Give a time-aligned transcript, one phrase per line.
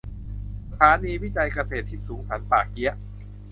[0.71, 2.95] สถานีวิจัยเกษตรที่สูงสันป่าเกี๊ยะ